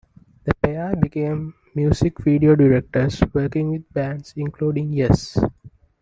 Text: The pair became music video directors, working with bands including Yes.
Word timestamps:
The 0.45 0.55
pair 0.55 0.95
became 0.95 1.53
music 1.75 2.21
video 2.23 2.55
directors, 2.55 3.21
working 3.35 3.69
with 3.69 3.93
bands 3.93 4.33
including 4.35 4.93
Yes. 4.93 5.37